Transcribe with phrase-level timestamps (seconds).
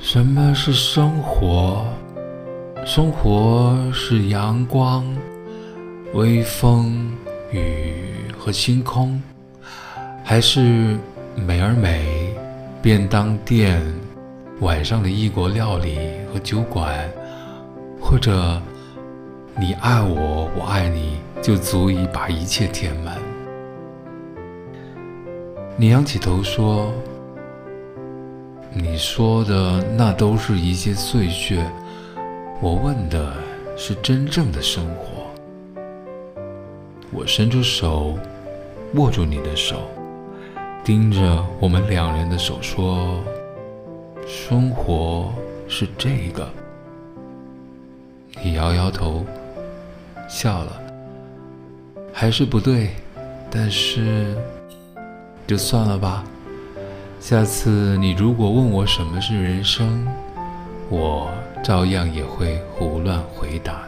[0.00, 1.84] 什么是生活？
[2.86, 5.04] 生活是阳光、
[6.14, 7.12] 微风、
[7.50, 8.04] 雨
[8.38, 9.20] 和星空，
[10.22, 10.96] 还是
[11.34, 12.32] 美而美、
[12.80, 13.82] 便当店、
[14.60, 15.98] 晚上的异国料理
[16.32, 16.96] 和酒馆，
[18.00, 18.62] 或者
[19.58, 23.18] 你爱我，我爱你，就足以把一切填满？
[25.76, 26.92] 你仰起头说。
[28.80, 31.68] 你说的那都是一些碎屑，
[32.60, 33.34] 我问的
[33.76, 35.26] 是真正的生活。
[37.10, 38.16] 我伸出手，
[38.94, 39.90] 握住你的手，
[40.84, 43.20] 盯着我们两人的手说
[44.28, 45.32] ：“生活
[45.66, 46.48] 是这个。”
[48.44, 49.24] 你摇摇头，
[50.28, 50.80] 笑了，
[52.12, 52.90] 还是不对，
[53.50, 54.36] 但是
[55.48, 56.24] 就算了吧。
[57.20, 60.06] 下次你如果问我什么是人生，
[60.88, 61.30] 我
[61.62, 63.87] 照样也会胡乱回答。